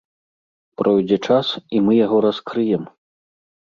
Пройдзе 0.81 1.17
час, 1.29 1.47
і 1.77 1.85
мы 1.85 1.93
яго 2.05 2.17
раскрыем. 2.29 2.93